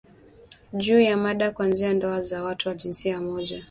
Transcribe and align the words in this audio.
juu 0.73 0.99
ya 0.99 1.17
mada 1.17 1.51
kuanzia 1.51 1.93
ndoa 1.93 2.21
za 2.21 2.43
watu 2.43 2.69
wa 2.69 2.75
jinsia 2.75 3.21
moja 3.21 3.59